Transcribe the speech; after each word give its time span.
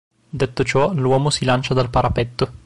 Detto 0.31 0.63
ciò 0.63 0.93
l'uomo 0.95 1.29
si 1.29 1.45
lancia 1.45 1.75
dal 1.75 1.91
parapetto. 1.91 2.51